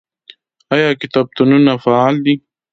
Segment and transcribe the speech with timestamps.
[0.73, 2.35] آیا کتابتونونه فعال دي؟